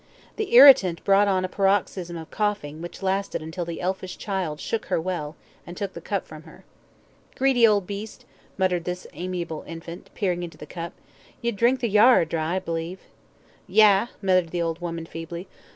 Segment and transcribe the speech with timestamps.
[0.37, 4.87] The irritant brought on a paroxysm of coughing which lasted until the elfish child shook
[4.87, 5.35] her well,
[5.67, 6.65] and took the cup from her.
[7.35, 8.25] "Greedy old beast,"
[8.57, 10.93] muttered this amiable infant, peering into the cup,
[11.43, 13.01] "ye'd drink the Yarrer dry, I b'lieve."
[13.67, 15.47] "Yah!" muttered the old woman feebly.